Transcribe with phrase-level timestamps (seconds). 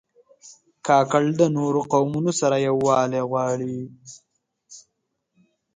[0.87, 3.75] کاکړ د نورو قومونو سره یووالی غواړي.